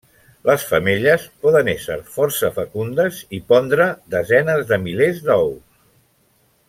[0.49, 5.57] Les femelles poden ésser força fecundes i pondre desenes de milers d'ous.